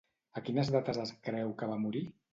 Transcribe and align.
A 0.39 0.41
quines 0.47 0.71
dates 0.77 1.01
es 1.03 1.11
creu 1.29 1.55
que 1.61 1.71
va 1.75 1.81
morir? 1.85 2.07